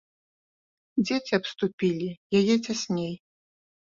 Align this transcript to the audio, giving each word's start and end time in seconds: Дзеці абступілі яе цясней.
Дзеці 1.05 1.33
абступілі 1.39 2.09
яе 2.39 2.55
цясней. 2.65 3.13